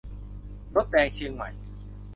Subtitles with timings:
[0.75, 1.49] รถแดงเชียงใหม่